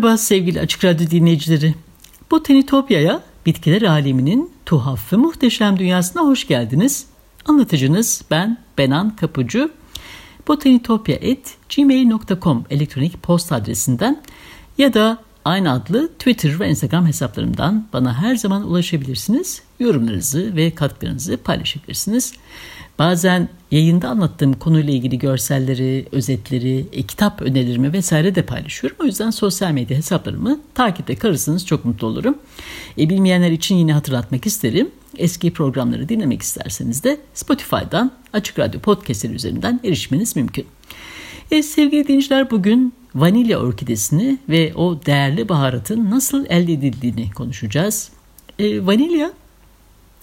Merhaba 0.00 0.18
sevgili 0.18 0.60
Açık 0.60 0.84
Radyo 0.84 1.10
dinleyicileri. 1.10 1.74
Botanitopya'ya 2.30 3.22
bitkiler 3.46 3.82
aleminin 3.82 4.50
tuhaf 4.66 5.12
ve 5.12 5.16
muhteşem 5.16 5.78
dünyasına 5.78 6.22
hoş 6.22 6.46
geldiniz. 6.46 7.06
Anlatıcınız 7.44 8.22
ben 8.30 8.58
Benan 8.78 9.16
Kapucu. 9.16 9.70
botanitopya.gmail.com 10.48 12.64
elektronik 12.70 13.22
posta 13.22 13.56
adresinden 13.56 14.22
ya 14.78 14.94
da 14.94 15.18
aynı 15.44 15.72
adlı 15.72 16.08
Twitter 16.08 16.60
ve 16.60 16.68
Instagram 16.68 17.06
hesaplarımdan 17.06 17.88
bana 17.92 18.22
her 18.22 18.36
zaman 18.36 18.68
ulaşabilirsiniz. 18.68 19.62
Yorumlarınızı 19.80 20.56
ve 20.56 20.74
katkılarınızı 20.74 21.36
paylaşabilirsiniz. 21.36 22.32
Bazen 23.00 23.48
yayında 23.70 24.08
anlattığım 24.08 24.52
konuyla 24.52 24.92
ilgili 24.92 25.18
görselleri, 25.18 26.06
özetleri, 26.12 26.86
e, 26.92 27.02
kitap 27.02 27.42
önerilerimi 27.42 27.92
vesaire 27.92 28.34
de 28.34 28.42
paylaşıyorum. 28.42 28.96
O 29.02 29.04
yüzden 29.04 29.30
sosyal 29.30 29.72
medya 29.72 29.96
hesaplarımı 29.96 30.60
takipte 30.74 31.14
kalırsanız 31.14 31.66
çok 31.66 31.84
mutlu 31.84 32.06
olurum. 32.06 32.38
E, 32.98 33.08
bilmeyenler 33.08 33.50
için 33.50 33.76
yine 33.76 33.92
hatırlatmak 33.92 34.46
isterim. 34.46 34.90
Eski 35.18 35.52
programları 35.52 36.08
dinlemek 36.08 36.42
isterseniz 36.42 37.04
de 37.04 37.20
Spotify'dan 37.34 38.10
Açık 38.32 38.58
Radyo 38.58 38.80
Podcast'leri 38.80 39.32
üzerinden 39.32 39.80
erişmeniz 39.84 40.36
mümkün. 40.36 40.66
E, 41.50 41.62
sevgili 41.62 42.04
dinleyiciler 42.04 42.50
bugün 42.50 42.92
vanilya 43.14 43.58
orkidesini 43.58 44.38
ve 44.48 44.74
o 44.74 45.00
değerli 45.06 45.48
baharatın 45.48 46.10
nasıl 46.10 46.46
elde 46.48 46.72
edildiğini 46.72 47.30
konuşacağız. 47.30 48.10
E, 48.58 48.86
vanilya 48.86 49.32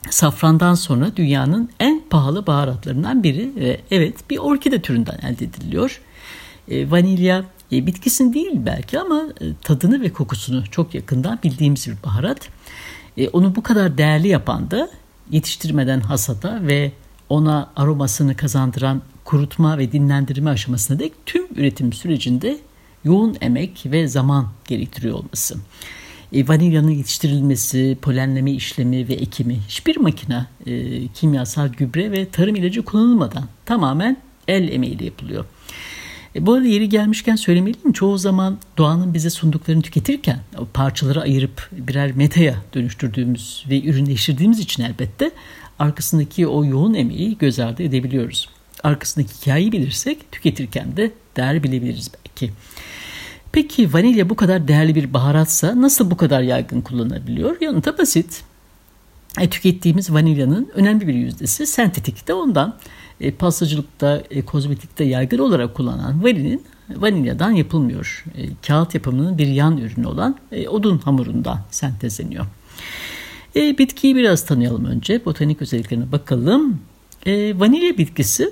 safrandan 0.10 0.74
sonra 0.74 1.16
dünyanın 1.16 1.70
en 1.80 2.02
pahalı 2.10 2.48
baharatlarından 2.48 3.24
biri 3.24 3.52
ve 3.56 3.82
evet 3.92 4.30
bir 4.30 4.38
orkide 4.38 4.82
türünden 4.82 5.18
elde 5.18 5.46
ediliyor. 5.46 6.02
E, 6.68 6.92
vanilya 6.92 7.44
e, 7.72 7.88
bitkisin 7.88 8.34
değil 8.34 8.54
belki 8.56 9.00
ama 9.00 9.24
e, 9.42 9.46
tadını 9.62 10.02
ve 10.02 10.14
kokusunu 10.14 10.64
çok 10.72 10.96
yakından 10.96 11.40
bildiğimiz 11.44 11.88
bir 11.88 12.04
baharat. 12.06 12.50
E, 13.18 13.30
onu 13.30 13.56
bu 13.56 13.64
kadar 13.64 13.98
değerli 13.98 14.28
yapan 14.28 14.72
da 14.72 14.90
yetiştirmeden 15.32 16.00
hasata 16.00 16.68
ve 16.68 16.92
ona 17.30 17.70
aromasını 17.76 18.36
kazandıran 18.36 19.02
kurutma 19.24 19.78
ve 19.78 19.92
dinlendirme 19.92 20.50
aşamasına 20.50 21.00
dek 21.00 21.14
tüm 21.26 21.48
üretim 21.56 21.94
sürecinde 21.94 22.58
yoğun 23.04 23.38
emek 23.42 23.84
ve 23.86 24.08
zaman 24.08 24.48
gerektiriyor 24.68 25.16
olması. 25.16 25.58
E, 26.34 26.48
vanilyanın 26.48 26.92
yetiştirilmesi, 26.92 27.98
polenleme 28.02 28.52
işlemi 28.52 29.08
ve 29.08 29.14
ekimi 29.14 29.60
hiçbir 29.68 29.98
makine, 29.98 30.46
e, 30.66 31.08
kimyasal 31.08 31.68
gübre 31.68 32.12
ve 32.12 32.30
tarım 32.30 32.56
ilacı 32.56 32.86
kullanılmadan 32.86 33.44
tamamen 33.66 34.18
el 34.48 34.70
emeğiyle 34.70 35.06
yapılıyor. 35.06 35.46
E, 36.36 36.46
bu 36.46 36.54
arada 36.54 36.68
yeri 36.68 36.90
gelmişken 36.90 37.36
söylemeliyim 37.36 37.92
çoğu 37.94 38.18
zaman 38.18 38.58
doğanın 38.78 39.14
bize 39.14 39.30
sunduklarını 39.30 39.82
tüketirken 39.82 40.40
o 40.58 40.66
parçaları 40.74 41.22
ayırıp 41.22 41.70
birer 41.72 42.12
metaya 42.12 42.56
dönüştürdüğümüz 42.74 43.66
ve 43.70 43.84
ürünleştirdiğimiz 43.84 44.60
için 44.60 44.84
elbette 44.84 45.32
arkasındaki 45.80 46.48
o 46.48 46.66
yoğun 46.66 46.94
emeği 46.94 47.38
göz 47.38 47.60
ardı 47.60 47.84
edebiliyoruz. 47.84 48.50
Arkasındaki 48.84 49.34
hikayeyi 49.42 49.72
bilirsek 49.72 50.32
tüketirken 50.32 50.98
de 50.98 51.12
değer 51.38 51.64
bilebiliriz 51.64 52.12
belki. 52.14 52.54
Peki 53.52 53.94
vanilya 53.94 54.30
bu 54.30 54.36
kadar 54.36 54.68
değerli 54.68 54.96
bir 54.96 55.14
baharatsa 55.14 55.82
nasıl 55.82 56.12
bu 56.12 56.18
kadar 56.18 56.42
yaygın 56.42 56.82
kullanılabiliyor? 56.82 57.62
Yanıta 57.62 57.98
basit. 57.98 58.44
E, 59.40 59.50
tükettiğimiz 59.50 60.14
vanilyanın 60.14 60.70
önemli 60.74 61.08
bir 61.08 61.14
yüzdesi 61.14 61.68
sentetik 61.68 62.28
de 62.28 62.34
ondan. 62.34 62.76
E, 63.22 63.32
pastacılıkta, 63.32 64.24
e, 64.32 64.42
kozmetikte 64.42 65.04
yaygın 65.04 65.38
olarak 65.38 65.76
kullanılan 65.76 66.24
vanilin 66.24 66.64
vanilyadan 66.96 67.52
yapılmıyor. 67.52 68.24
E, 68.38 68.42
kağıt 68.68 68.96
yapımının 68.96 69.38
bir 69.38 69.48
yan 69.48 69.78
ürünü 69.78 70.08
olan 70.08 70.36
e, 70.52 70.68
odun 70.68 70.98
hamurundan 70.98 71.60
sentezleniyor. 71.72 72.46
E, 73.56 73.78
bitkiyi 73.78 74.16
biraz 74.16 74.46
tanıyalım 74.46 74.86
önce. 74.86 75.26
Botanik 75.26 75.62
özelliklerine 75.62 76.12
bakalım. 76.12 76.80
E, 77.26 77.60
vanilya 77.60 77.98
bitkisi 77.98 78.52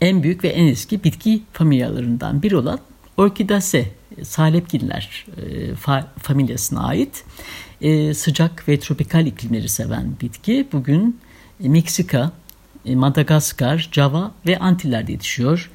en 0.00 0.22
büyük 0.22 0.44
ve 0.44 0.48
en 0.48 0.66
eski 0.66 1.04
bitki 1.04 1.42
familyalarından 1.52 2.42
biri 2.42 2.56
olan 2.56 2.78
Orkidaceae, 3.16 3.88
salepgiller 4.22 5.26
e, 5.36 5.74
fa, 5.74 6.12
familyasına 6.18 6.84
ait 6.86 7.24
e, 7.80 8.14
sıcak 8.14 8.68
ve 8.68 8.80
tropikal 8.80 9.26
iklimleri 9.26 9.68
seven 9.68 10.12
bitki. 10.20 10.68
Bugün 10.72 11.20
e, 11.64 11.68
Meksika, 11.68 12.32
Madagaskar, 12.94 13.88
Java 13.92 14.32
ve 14.46 14.58
Antiller'de 14.58 15.12
yetişiyor. 15.12 15.70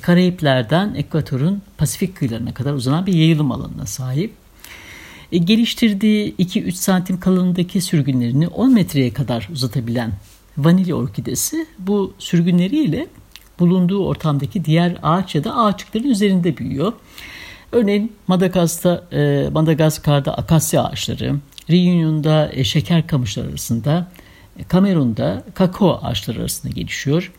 Karayipler'den 0.00 0.94
Ekvator'un 0.94 1.62
Pasifik 1.78 2.16
kıyılarına 2.16 2.54
kadar 2.54 2.72
uzanan 2.72 3.06
bir 3.06 3.14
yayılım 3.14 3.52
alanına 3.52 3.86
sahip. 3.86 4.32
Geliştirdiği 5.30 6.34
2-3 6.36 6.72
santim 6.72 7.20
kalınlığındaki 7.20 7.80
sürgünlerini 7.80 8.48
10 8.48 8.74
metreye 8.74 9.12
kadar 9.12 9.48
uzatabilen 9.52 10.12
vanilya 10.58 10.94
orkidesi 10.94 11.66
bu 11.78 12.14
sürgünleriyle 12.18 13.06
bulunduğu 13.60 14.06
ortamdaki 14.06 14.64
diğer 14.64 14.96
ağaç 15.02 15.34
ya 15.34 15.44
da 15.44 15.56
ağaçlıkların 15.56 16.10
üzerinde 16.10 16.56
büyüyor. 16.56 16.92
Örneğin 17.72 18.12
Madagaskar'da, 18.26 19.16
e, 19.16 19.48
Madagaskar'da 19.50 20.34
akasya 20.34 20.84
ağaçları, 20.84 21.36
Reunion'da 21.70 22.50
e, 22.52 22.64
şeker 22.64 23.06
kamışları 23.06 23.48
arasında, 23.48 24.10
e, 24.58 24.64
Kamerun'da 24.64 25.44
kakao 25.54 26.00
ağaçları 26.02 26.40
arasında 26.40 26.72
gelişiyor. 26.72 27.32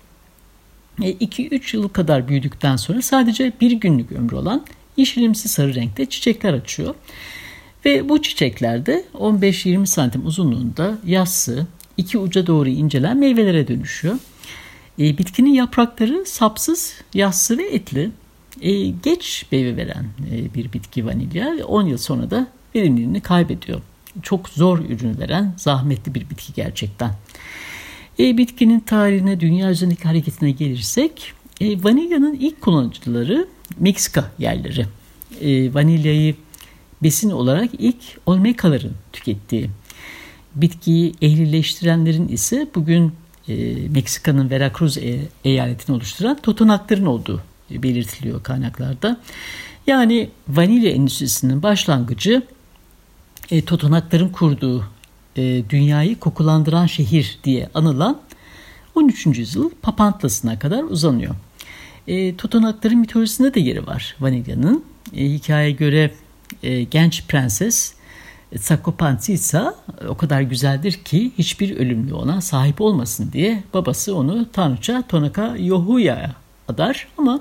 2-3 1.00 1.74
yıl 1.78 1.90
kadar 1.90 2.28
büyüdükten 2.28 2.76
sonra 2.76 3.02
sadece 3.02 3.52
bir 3.62 3.72
günlük 3.72 4.12
ömrü 4.12 4.36
olan 4.36 4.66
yeşilimsi 4.98 5.50
sarı 5.50 5.76
renkte 5.76 6.06
çiçekler 6.06 6.54
açıyor. 6.54 6.96
Ve 7.86 8.10
bu 8.10 8.22
çiçeklerde 8.22 9.06
15-20 9.14 9.86
santim 9.86 10.26
uzunluğunda 10.26 10.98
yassı, 11.06 11.68
iki 11.98 12.18
uca 12.18 12.48
doğru 12.48 12.70
incelen 12.70 13.18
meyvelere 13.18 13.68
dönüşüyor. 13.68 14.16
E, 15.00 15.18
bitkinin 15.18 15.54
yaprakları 15.54 16.26
sapsız, 16.26 16.94
yassı 17.14 17.58
ve 17.58 17.64
etli. 17.64 18.12
E, 18.62 18.88
geç 18.88 19.46
meyve 19.52 19.78
veren 19.78 20.06
e, 20.32 20.54
bir 20.54 20.74
bitki 20.74 21.06
vanilya 21.06 21.66
10 21.66 21.86
yıl 21.86 21.98
sonra 21.98 22.32
da 22.32 22.48
verimliliğini 22.76 23.22
kaybediyor. 23.22 23.82
Çok 24.24 24.50
zor 24.50 24.80
ürün 24.80 25.20
veren 25.20 25.54
zahmetli 25.58 26.16
bir 26.16 26.30
bitki 26.30 26.54
gerçekten. 26.54 27.12
E, 28.20 28.38
bitkinin 28.38 28.80
tarihine, 28.80 29.40
dünya 29.40 29.72
üzerindeki 29.72 30.04
hareketine 30.04 30.52
gelirsek 30.52 31.34
e, 31.62 31.84
vanilyanın 31.84 32.34
ilk 32.34 32.62
kullanıcıları 32.62 33.48
Meksika 33.80 34.32
yerleri. 34.40 34.86
E, 35.42 35.74
vanilyayı 35.74 36.36
besin 37.04 37.30
olarak 37.30 37.70
ilk 37.80 38.04
Olmekaların 38.26 38.92
tükettiği 39.14 39.70
bitkiyi 40.56 41.14
ehlileştirenlerin 41.22 42.28
ise 42.28 42.68
bugün 42.76 43.14
e, 43.48 43.76
Meksika'nın 43.90 44.50
Veracruz 44.50 44.98
e, 44.98 45.20
eyaletini 45.44 45.96
oluşturan 45.96 46.38
totonakların 46.42 47.06
olduğu 47.06 47.42
belirtiliyor 47.70 48.44
kaynaklarda. 48.44 49.18
Yani 49.88 50.30
vanilya 50.48 50.92
endüstrisinin 50.92 51.64
başlangıcı 51.64 52.44
e, 53.52 53.62
totonakların 53.62 54.30
kurduğu 54.30 54.86
e, 55.36 55.64
dünyayı 55.70 56.20
kokulandıran 56.20 56.86
şehir 56.86 57.40
diye 57.44 57.70
anılan 57.74 58.22
13. 58.96 59.26
yüzyıl 59.26 59.70
Papantlası'na 59.82 60.60
kadar 60.60 60.84
uzanıyor. 60.84 61.36
E, 62.08 62.36
totonakların 62.36 62.98
mitolojisinde 62.98 63.54
de 63.54 63.60
yeri 63.60 63.88
var 63.88 64.16
vanilyanın. 64.20 64.84
E, 65.16 65.26
hikayeye 65.26 65.72
göre 65.72 66.12
e, 66.64 66.84
genç 66.84 67.28
prenses 67.28 67.94
Sakopantsisa 68.60 69.76
o 70.08 70.18
kadar 70.18 70.42
güzeldir 70.42 70.94
ki 70.94 71.32
hiçbir 71.38 71.78
ölümlü 71.78 72.14
ona 72.14 72.42
sahip 72.42 72.82
olmasın 72.82 73.30
diye 73.34 73.64
babası 73.74 74.16
onu 74.16 74.52
tanrıça 74.52 75.04
Tonaka 75.08 75.56
Yohuya'ya 75.58 76.36
adar 76.68 77.08
ama 77.18 77.40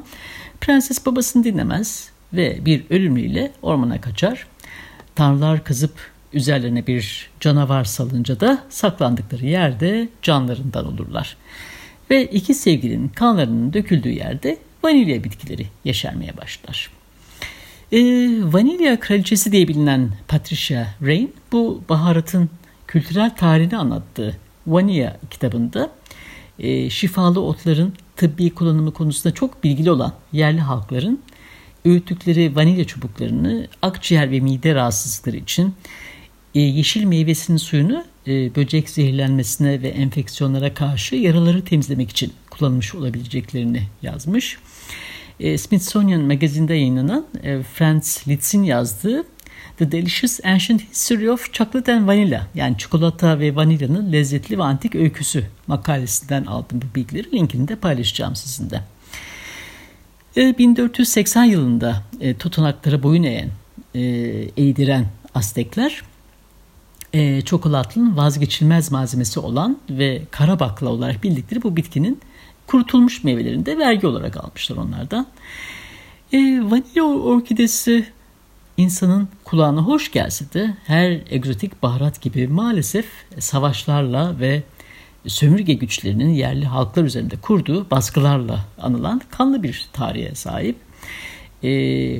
prenses 0.60 1.06
babasını 1.06 1.44
dinlemez 1.44 2.10
ve 2.32 2.64
bir 2.64 2.84
ölümlüyle 2.90 3.52
ormana 3.62 4.00
kaçar. 4.00 4.46
Tanrılar 5.14 5.64
kızıp 5.64 5.92
üzerlerine 6.32 6.86
bir 6.86 7.30
canavar 7.40 7.84
salınca 7.84 8.40
da 8.40 8.62
saklandıkları 8.68 9.46
yerde 9.46 10.08
canlarından 10.22 10.86
olurlar. 10.86 11.36
Ve 12.10 12.24
iki 12.24 12.54
sevgilinin 12.54 13.08
kanlarının 13.08 13.72
döküldüğü 13.72 14.12
yerde 14.12 14.58
vanilya 14.84 15.24
bitkileri 15.24 15.66
yeşermeye 15.84 16.36
başlar. 16.36 16.99
E, 17.92 17.98
vanilya 18.52 19.00
kraliçesi 19.00 19.52
diye 19.52 19.68
bilinen 19.68 20.10
Patricia 20.28 20.86
Rain 21.02 21.32
bu 21.52 21.82
baharatın 21.88 22.50
kültürel 22.86 23.36
tarihini 23.36 23.76
anlattığı 23.76 24.36
Vanilya 24.66 25.16
kitabında 25.30 25.90
e, 26.58 26.90
şifalı 26.90 27.40
otların 27.40 27.92
tıbbi 28.16 28.50
kullanımı 28.50 28.92
konusunda 28.92 29.34
çok 29.34 29.64
bilgili 29.64 29.90
olan 29.90 30.12
yerli 30.32 30.60
halkların 30.60 31.20
öğüttükleri 31.84 32.56
vanilya 32.56 32.84
çubuklarını 32.84 33.68
akciğer 33.82 34.30
ve 34.30 34.40
mide 34.40 34.74
rahatsızlıkları 34.74 35.36
için 35.36 35.74
e, 36.54 36.60
yeşil 36.60 37.04
meyvesinin 37.04 37.58
suyunu 37.58 38.04
e, 38.26 38.54
böcek 38.54 38.90
zehirlenmesine 38.90 39.82
ve 39.82 39.88
enfeksiyonlara 39.88 40.74
karşı 40.74 41.16
yaraları 41.16 41.64
temizlemek 41.64 42.10
için 42.10 42.32
kullanılmış 42.50 42.94
olabileceklerini 42.94 43.82
yazmış. 44.02 44.58
E, 45.40 45.58
Smithsonian 45.58 46.20
magazinde 46.20 46.74
yayınlanan 46.74 47.26
e, 47.42 47.62
Franz 47.62 48.24
Litz'in 48.28 48.62
yazdığı 48.62 49.24
The 49.78 49.92
Delicious 49.92 50.40
Ancient 50.44 50.90
History 50.90 51.30
of 51.30 51.52
Chocolate 51.52 51.94
and 51.94 52.06
Vanilla 52.06 52.46
yani 52.54 52.78
çikolata 52.78 53.38
ve 53.38 53.56
vanilyanın 53.56 54.12
lezzetli 54.12 54.58
ve 54.58 54.62
antik 54.62 54.94
öyküsü 54.94 55.44
makalesinden 55.66 56.44
aldım 56.44 56.80
bu 56.82 56.94
bilgileri. 56.94 57.32
Linkini 57.32 57.68
de 57.68 57.76
paylaşacağım 57.76 58.36
sizinle. 58.36 58.82
1480 60.36 61.44
yılında 61.44 62.02
e, 62.20 62.34
tutanaklara 62.34 63.02
boyun 63.02 63.22
eğen, 63.22 63.50
e, 63.94 64.00
eğdiren 64.56 65.06
Aztekler 65.34 66.02
e, 67.14 67.42
vazgeçilmez 67.96 68.92
malzemesi 68.92 69.40
olan 69.40 69.78
ve 69.90 70.22
kara 70.30 70.60
bakla 70.60 70.88
olarak 70.88 71.22
bildikleri 71.22 71.62
bu 71.62 71.76
bitkinin 71.76 72.20
kurutulmuş 72.70 73.24
meyvelerini 73.24 73.66
de 73.66 73.78
vergi 73.78 74.06
olarak 74.06 74.36
almışlar 74.36 74.76
onlardan. 74.76 75.26
E, 76.32 76.38
vanilya 76.38 77.04
orkidesi 77.04 78.06
insanın 78.76 79.28
kulağına 79.44 79.80
hoş 79.80 80.12
gelse 80.12 80.52
de 80.52 80.76
her 80.86 81.20
egzotik 81.30 81.82
baharat 81.82 82.20
gibi 82.20 82.48
maalesef 82.48 83.06
savaşlarla 83.38 84.40
ve 84.40 84.62
sömürge 85.26 85.72
güçlerinin 85.72 86.28
yerli 86.28 86.64
halklar 86.64 87.04
üzerinde 87.04 87.36
kurduğu 87.36 87.90
baskılarla 87.90 88.64
anılan 88.78 89.20
kanlı 89.30 89.62
bir 89.62 89.88
tarihe 89.92 90.34
sahip. 90.34 90.76
E, 91.62 91.70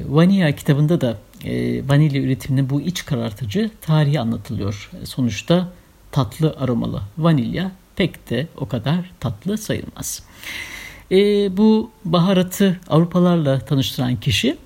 Vanilla 0.09 0.53
kitabında 0.53 1.01
da 1.01 1.19
e, 1.45 1.89
vanilya 1.89 2.23
üretiminin 2.23 2.71
bu 2.71 2.81
iç 2.81 3.05
karartıcı 3.05 3.71
tarihi 3.81 4.21
anlatılıyor. 4.21 4.91
Sonuçta 5.05 5.69
tatlı 6.13 6.57
aromalı 6.61 7.03
vanilya 7.19 7.73
pek 8.01 8.31
de 8.31 8.47
o 8.57 8.69
kadar 8.69 9.11
tatlı 9.21 9.59
sayılmaz. 9.59 10.23
E, 11.11 11.17
bu 11.57 11.91
baharatı 12.05 12.81
Avrupalarla 12.89 13.61
tanıştıran 13.61 14.17
kişi 14.17 14.57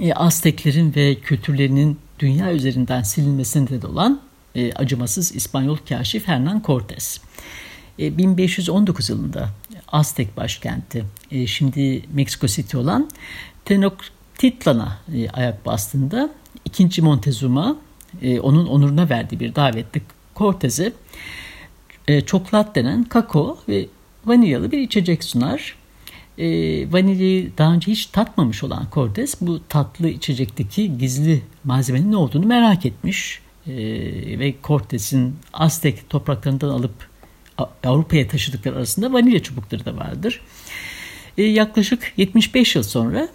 e, 0.00 0.14
Azteklerin 0.14 0.94
ve 0.94 1.14
kültürlerinin 1.14 1.98
dünya 2.18 2.52
üzerinden 2.52 3.02
silinmesinde 3.02 3.82
de 3.82 3.86
olan 3.86 4.20
e, 4.54 4.72
acımasız 4.72 5.36
İspanyol 5.36 5.76
kaşif 5.76 6.28
Hernan 6.28 6.62
Cortés. 6.66 7.20
E, 7.98 8.18
1519 8.18 9.10
yılında 9.10 9.48
Aztek 9.88 10.36
başkenti 10.36 11.04
e, 11.30 11.46
şimdi 11.46 12.02
Meksiko 12.12 12.46
City 12.46 12.76
olan 12.76 13.10
Tenochtitlan'a 13.64 14.98
e, 15.14 15.30
ayak 15.30 15.66
bastığında 15.66 16.30
2. 16.64 17.02
Montezuma 17.02 17.76
e, 18.22 18.40
onun 18.40 18.66
onuruna 18.66 19.08
verdiği 19.08 19.40
bir 19.40 19.54
davette 19.54 20.00
Cortez'e 20.36 20.92
e, 22.08 22.20
çoklat 22.20 22.74
denen 22.74 23.04
kakao 23.04 23.58
ve 23.68 23.86
vanilyalı 24.26 24.72
bir 24.72 24.78
içecek 24.78 25.24
sunar. 25.24 25.76
E, 26.38 26.46
vanilyayı 26.92 27.52
daha 27.58 27.72
önce 27.72 27.92
hiç 27.92 28.06
tatmamış 28.06 28.64
olan 28.64 28.86
Cortez 28.92 29.36
bu 29.40 29.60
tatlı 29.68 30.08
içecekteki 30.08 30.98
gizli 30.98 31.42
malzemenin 31.64 32.12
ne 32.12 32.16
olduğunu 32.16 32.46
merak 32.46 32.86
etmiş. 32.86 33.40
E, 33.66 33.74
ve 34.38 34.54
Cortez'in 34.64 35.36
Aztek 35.52 36.10
topraklarından 36.10 36.68
alıp 36.68 37.08
Avrupa'ya 37.84 38.28
taşıdıkları 38.28 38.76
arasında 38.76 39.12
vanilya 39.12 39.42
çubukları 39.42 39.84
da 39.84 39.96
vardır. 39.96 40.40
E, 41.38 41.42
yaklaşık 41.42 42.12
75 42.16 42.76
yıl 42.76 42.82
sonra 42.82 43.28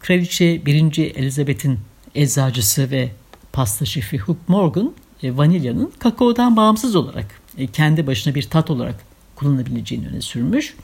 Kraliçe 0.00 0.66
1. 0.66 0.98
Elizabeth'in 0.98 1.78
eczacısı 2.14 2.90
ve 2.90 3.10
pasta 3.52 3.84
şefi 3.84 4.18
Hook 4.18 4.48
Morgan 4.48 4.92
e, 5.22 5.36
vanilyanın 5.36 5.92
kakaodan 5.98 6.56
bağımsız 6.56 6.96
olarak 6.96 7.43
kendi 7.72 8.06
başına 8.06 8.34
bir 8.34 8.42
tat 8.42 8.70
olarak 8.70 8.94
kullanabileceğini 9.36 10.08
öne 10.08 10.20
sürmüş. 10.20 10.76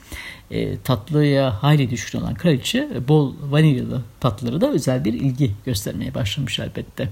E, 0.51 0.79
tatlıya 0.79 1.63
hayli 1.63 1.91
düşkün 1.91 2.21
olan 2.21 2.35
kraliçe 2.35 2.89
e, 2.95 3.09
bol 3.09 3.35
vanilyalı 3.51 4.03
tatlıları 4.21 4.61
da 4.61 4.71
özel 4.71 5.05
bir 5.05 5.13
ilgi 5.13 5.53
göstermeye 5.67 6.15
başlamış 6.15 6.59
elbette. 6.59 7.09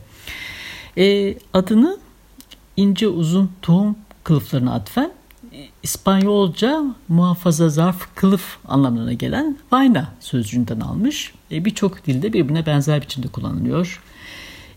E, 0.98 1.34
adını 1.52 1.98
ince 2.76 3.08
uzun 3.08 3.50
tohum 3.62 3.96
kılıflarına 4.24 4.74
atfen 4.74 5.12
e, 5.52 5.68
İspanyolca 5.82 6.84
muhafaza 7.08 7.68
zarf 7.68 8.14
kılıf 8.14 8.58
anlamına 8.68 9.12
gelen 9.12 9.58
vaina 9.72 10.12
sözcüğünden 10.20 10.80
almış. 10.80 11.32
E, 11.52 11.64
Birçok 11.64 12.06
dilde 12.06 12.32
birbirine 12.32 12.66
benzer 12.66 13.02
biçimde 13.02 13.28
kullanılıyor. 13.28 14.02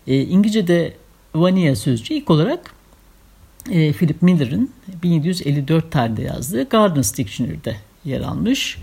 E, 0.06 0.22
İngilizce'de 0.22 0.96
vanilya 1.34 1.76
sözcüğü 1.76 2.14
ilk 2.14 2.30
olarak 2.30 2.74
e, 3.70 3.92
Philip 3.92 4.22
Miller'ın 4.22 4.70
1754 5.02 5.92
tarihinde 5.92 6.22
yazdığı 6.22 6.68
Gardner's 6.68 7.16
Dictionary'de 7.16 7.76
yer 8.04 8.20
almış. 8.20 8.78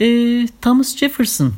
E, 0.00 0.06
Thomas 0.62 0.96
Jefferson 0.96 1.52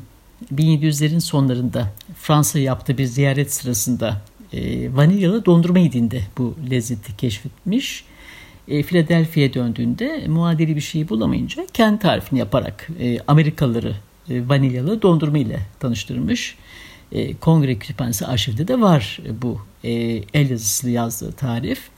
1700'lerin 0.55 1.21
sonlarında 1.21 1.93
Fransa 2.17 2.59
yaptığı 2.59 2.99
bir 2.99 3.05
ziyaret 3.05 3.53
sırasında 3.53 4.23
e, 4.53 4.95
vanilyalı 4.97 5.45
dondurma 5.45 5.79
yediğinde 5.79 6.21
bu 6.39 6.57
lezzeti 6.71 7.17
keşfetmiş. 7.17 8.05
E, 8.69 8.83
Philadelphia'ya 8.83 9.55
döndüğünde 9.55 10.25
muadili 10.29 10.77
bir 10.77 10.81
şey 10.81 11.09
bulamayınca 11.09 11.67
kendi 11.73 11.99
tarifini 11.99 12.39
yaparak 12.39 12.89
Amerikalıları 13.27 13.97
vanilyalı 14.29 15.03
dondurma 15.03 15.39
ile 15.39 15.61
tanıştırmış. 15.81 16.57
Kongre 17.41 17.79
Kütüphanesi 17.79 18.27
arşivinde 18.27 18.69
de 18.69 18.81
var 18.81 19.21
bu 19.43 19.61
el 20.35 20.51
yazısıyla 20.51 21.03
yazdığı 21.03 21.33
tarif. 21.33 21.91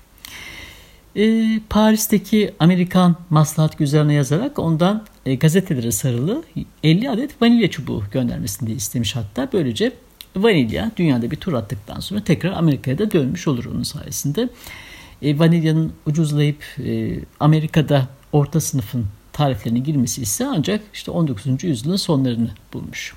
E, 1.17 1.61
Paris'teki 1.71 2.55
Amerikan 2.59 3.17
maslahat 3.31 3.79
güzerine 3.79 4.15
yazarak 4.15 4.59
ondan 4.59 5.05
e, 5.27 5.35
gazetelere 5.35 5.93
sarılı 5.93 6.43
50 6.83 7.11
adet 7.11 7.43
vanilya 7.43 7.71
çubuğu 7.71 8.03
göndermesini 8.13 8.69
de 8.69 8.73
istemiş 8.73 9.17
hatta. 9.17 9.49
Böylece 9.53 9.93
vanilya 10.37 10.91
dünyada 10.97 11.31
bir 11.31 11.37
tur 11.37 11.53
attıktan 11.53 12.01
sonra 12.01 12.25
tekrar 12.25 12.53
Amerika'ya 12.53 12.99
da 12.99 13.11
dönmüş 13.11 13.49
olur 13.49 13.65
onun 13.65 13.83
sayesinde. 13.83 14.49
E, 15.23 15.39
vanilyanın 15.39 15.93
ucuzlayıp 16.07 16.65
e, 16.79 17.21
Amerika'da 17.41 18.09
orta 18.33 18.61
sınıfın 18.61 19.07
tariflerine 19.33 19.79
girmesi 19.79 20.23
ise 20.23 20.47
ancak 20.47 20.81
işte 20.95 21.11
19. 21.11 21.65
yüzyılın 21.65 21.97
sonlarını 21.97 22.51
bulmuş. 22.73 23.15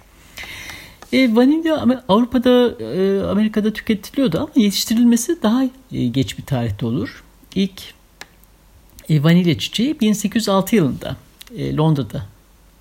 E, 1.13 1.35
vanilya 1.35 1.85
Avrupa'da, 2.07 2.83
e, 2.83 3.23
Amerika'da 3.23 3.73
tüketiliyordu 3.73 4.37
ama 4.37 4.49
yetiştirilmesi 4.55 5.43
daha 5.43 5.63
e, 5.91 6.07
geç 6.07 6.37
bir 6.37 6.43
tarihte 6.45 6.85
olur. 6.85 7.23
İlk 7.55 7.93
e, 9.09 9.23
vanilya 9.23 9.57
çiçeği 9.57 9.99
1806 9.99 10.75
yılında 10.75 11.15
e, 11.57 11.75
Londra'da 11.75 12.25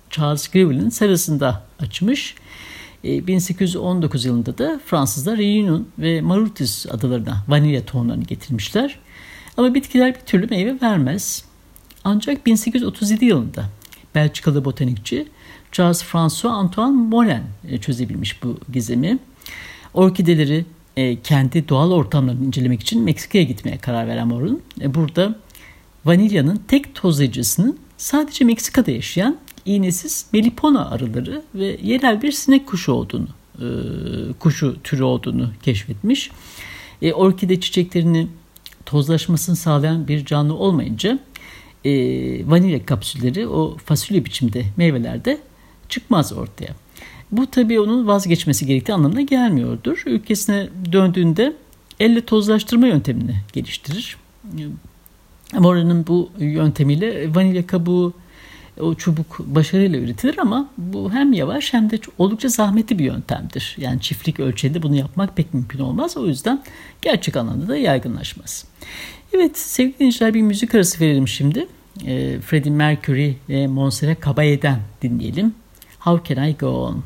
Charles 0.09 0.47
Greville'in 0.47 0.89
serasında 0.89 1.63
açmış. 1.79 2.35
E, 3.03 3.27
1819 3.27 4.25
yılında 4.25 4.57
da 4.57 4.79
Fransızlar 4.85 5.37
Réunion 5.37 5.87
ve 5.99 6.21
Mauritius 6.21 6.85
adalarına 6.85 7.43
vanilya 7.47 7.85
tohumlarını 7.85 8.23
getirmişler. 8.23 8.99
Ama 9.57 9.73
bitkiler 9.73 10.15
bir 10.15 10.19
türlü 10.19 10.47
meyve 10.47 10.81
vermez. 10.81 11.45
Ancak 12.03 12.45
1837 12.45 13.25
yılında 13.25 13.65
Belçikalı 14.15 14.65
botanikçi 14.65 15.27
Charles 15.71 16.03
François 16.03 16.53
Antoine 16.53 16.91
Morin 16.91 17.43
e, 17.67 17.77
çözebilmiş 17.77 18.43
bu 18.43 18.57
gizemi. 18.73 19.19
Orkideleri 19.93 20.65
e, 20.97 21.21
kendi 21.21 21.69
doğal 21.69 21.91
ortamlarını 21.91 22.45
incelemek 22.45 22.81
için 22.81 23.03
Meksika'ya 23.03 23.43
gitmeye 23.43 23.77
karar 23.77 24.07
veren 24.07 24.27
Morin 24.27 24.63
e, 24.81 24.93
burada 24.95 25.35
vanilyanın 26.05 26.61
tek 26.67 26.95
tozlayıcısının 26.95 27.79
sadece 27.97 28.45
Meksika'da 28.45 28.91
yaşayan 28.91 29.37
iğnesiz 29.65 30.25
melipona 30.33 30.89
arıları 30.89 31.41
ve 31.55 31.77
yerel 31.83 32.21
bir 32.21 32.31
sinek 32.31 32.67
kuşu 32.67 32.91
olduğunu, 32.91 33.27
kuşu 34.39 34.77
türü 34.83 35.03
olduğunu 35.03 35.51
keşfetmiş. 35.63 36.31
orkide 37.13 37.59
çiçeklerini 37.59 38.27
tozlaşmasını 38.85 39.55
sağlayan 39.55 40.07
bir 40.07 40.25
canlı 40.25 40.53
olmayınca 40.53 41.19
e, 41.85 41.91
vanilya 42.49 42.85
kapsülleri 42.85 43.47
o 43.47 43.77
fasulye 43.85 44.25
biçimde 44.25 44.65
meyvelerde 44.77 45.39
çıkmaz 45.89 46.33
ortaya. 46.33 46.75
Bu 47.31 47.47
tabii 47.47 47.79
onun 47.79 48.07
vazgeçmesi 48.07 48.65
gerektiği 48.65 48.93
anlamına 48.93 49.21
gelmiyordur. 49.21 50.03
Ülkesine 50.05 50.69
döndüğünde 50.91 51.53
elle 51.99 52.25
tozlaştırma 52.25 52.87
yöntemini 52.87 53.35
geliştirir. 53.53 54.17
Mora'nın 55.53 56.07
bu 56.07 56.29
yöntemiyle 56.39 57.35
vanilya 57.35 57.67
kabuğu 57.67 58.13
o 58.79 58.95
çubuk 58.95 59.39
başarıyla 59.39 59.99
üretilir 59.99 60.37
ama 60.37 60.69
bu 60.77 61.13
hem 61.13 61.33
yavaş 61.33 61.73
hem 61.73 61.89
de 61.89 61.99
oldukça 62.17 62.49
zahmetli 62.49 62.99
bir 62.99 63.05
yöntemdir. 63.05 63.75
Yani 63.79 64.01
çiftlik 64.01 64.39
ölçeğinde 64.39 64.83
bunu 64.83 64.95
yapmak 64.95 65.37
pek 65.37 65.53
mümkün 65.53 65.79
olmaz. 65.79 66.17
O 66.17 66.27
yüzden 66.27 66.63
gerçek 67.01 67.35
anlamda 67.37 67.67
da 67.67 67.77
yaygınlaşmaz. 67.77 68.65
Evet 69.33 69.57
sevgili 69.57 69.95
dinleyiciler 69.99 70.33
bir 70.33 70.41
müzik 70.41 70.75
arası 70.75 70.99
verelim 70.99 71.27
şimdi. 71.27 71.67
E, 72.05 72.39
Freddie 72.39 72.71
Mercury 72.71 73.33
ve 73.49 73.67
Montserrat 73.67 74.19
Caballé'den 74.19 74.79
dinleyelim. 75.01 75.53
How 75.99 76.35
Can 76.35 76.47
I 76.47 76.57
Go 76.57 76.67
On? 76.67 77.03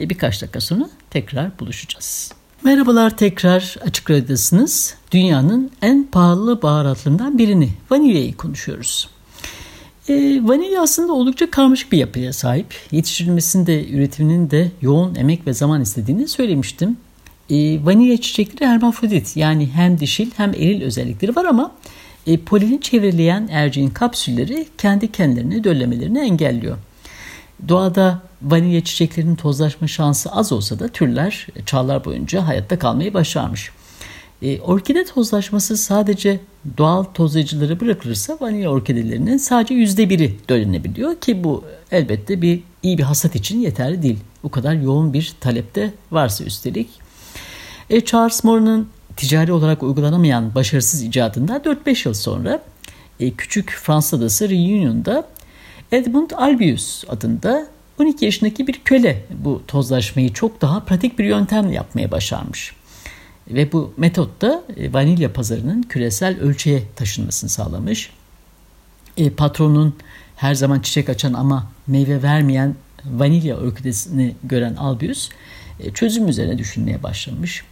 E, 0.00 0.10
birkaç 0.10 0.42
dakika 0.42 0.60
sonra 0.60 0.90
tekrar 1.10 1.58
buluşacağız. 1.60 2.32
Merhabalar 2.64 3.16
tekrar 3.16 3.76
Açık 3.86 4.10
Radyo'dasınız. 4.10 4.94
Dünyanın 5.12 5.70
en 5.82 6.04
pahalı 6.04 6.62
baharatlarından 6.62 7.38
birini, 7.38 7.70
vanilyayı 7.90 8.36
konuşuyoruz. 8.36 9.10
E, 10.08 10.14
vanilya 10.42 10.82
aslında 10.82 11.12
oldukça 11.12 11.50
karmaşık 11.50 11.92
bir 11.92 11.98
yapıya 11.98 12.32
sahip. 12.32 12.74
Yetiştirilmesinde, 12.90 13.88
üretiminin 13.88 14.50
de 14.50 14.70
yoğun 14.82 15.14
emek 15.14 15.46
ve 15.46 15.52
zaman 15.52 15.82
istediğini 15.82 16.28
söylemiştim. 16.28 16.96
E, 17.50 17.84
vanilya 17.84 18.20
çiçekleri 18.20 18.70
hermafrodit 18.70 19.36
yani 19.36 19.68
hem 19.68 20.00
dişil 20.00 20.30
hem 20.36 20.50
eril 20.50 20.82
özellikleri 20.82 21.36
var 21.36 21.44
ama 21.44 21.72
e, 22.26 22.36
poleni 22.36 22.80
çevreleyen 22.80 23.48
erceğin 23.50 23.90
kapsülleri 23.90 24.66
kendi 24.78 25.12
kendilerini 25.12 25.64
döllemelerini 25.64 26.18
engelliyor. 26.18 26.76
Doğada 27.68 28.22
vanilya 28.42 28.84
çiçeklerinin 28.84 29.36
tozlaşma 29.36 29.88
şansı 29.88 30.32
az 30.32 30.52
olsa 30.52 30.78
da 30.78 30.88
türler 30.88 31.46
çağlar 31.66 32.04
boyunca 32.04 32.46
hayatta 32.46 32.78
kalmayı 32.78 33.14
başarmış. 33.14 33.70
E, 34.42 34.60
orkide 34.60 35.04
tozlaşması 35.04 35.76
sadece 35.76 36.40
doğal 36.78 37.04
tozlayıcıları 37.04 37.80
bırakılırsa 37.80 38.36
vanilya 38.40 38.70
orkidelerinin 38.70 39.36
sadece 39.36 39.74
yüzde 39.74 40.10
biri 40.10 40.36
döllenebiliyor 40.48 41.16
ki 41.16 41.44
bu 41.44 41.64
elbette 41.90 42.42
bir 42.42 42.60
iyi 42.82 42.98
bir 42.98 43.02
hasat 43.02 43.36
için 43.36 43.60
yeterli 43.60 44.02
değil. 44.02 44.18
Bu 44.42 44.50
kadar 44.50 44.74
yoğun 44.74 45.12
bir 45.12 45.32
talepte 45.40 45.94
varsa 46.10 46.44
üstelik. 46.44 46.88
E, 47.90 48.04
Charles 48.04 48.44
More'un 48.44 48.88
ticari 49.16 49.52
olarak 49.52 49.82
uygulanamayan 49.82 50.54
başarısız 50.54 51.02
icadında 51.02 51.56
4-5 51.56 52.08
yıl 52.08 52.14
sonra 52.14 52.62
e, 53.20 53.30
küçük 53.30 53.70
Fransız 53.70 54.20
adası 54.20 54.48
Reunion'da 54.48 55.26
Edmund 55.92 56.30
Albius 56.30 57.04
adında 57.08 57.66
12 57.98 58.24
yaşındaki 58.24 58.66
bir 58.66 58.80
köle 58.84 59.24
bu 59.30 59.62
tozlaşmayı 59.66 60.32
çok 60.32 60.60
daha 60.60 60.80
pratik 60.80 61.18
bir 61.18 61.24
yöntemle 61.24 61.74
yapmaya 61.74 62.10
başarmış. 62.10 62.72
Ve 63.48 63.72
bu 63.72 63.94
metot 63.96 64.42
da 64.42 64.62
e, 64.76 64.92
vanilya 64.92 65.32
pazarının 65.32 65.82
küresel 65.82 66.40
ölçüye 66.40 66.82
taşınmasını 66.96 67.50
sağlamış. 67.50 68.10
E, 69.16 69.30
patronun 69.30 69.94
her 70.36 70.54
zaman 70.54 70.80
çiçek 70.80 71.08
açan 71.08 71.32
ama 71.32 71.70
meyve 71.86 72.22
vermeyen 72.22 72.74
vanilya 73.04 73.56
orkidesini 73.56 74.34
gören 74.44 74.74
Albius 74.74 75.28
e, 75.80 75.90
çözüm 75.90 76.28
üzerine 76.28 76.58
düşünmeye 76.58 77.02
başlamış. 77.02 77.64